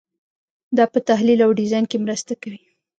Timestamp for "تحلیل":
1.09-1.39